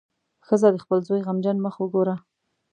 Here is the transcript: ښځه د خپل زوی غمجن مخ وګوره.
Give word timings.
ښځه 0.47 0.67
د 0.73 0.77
خپل 0.83 0.99
زوی 1.07 1.21
غمجن 1.27 1.57
مخ 1.65 1.75
وګوره. 1.79 2.15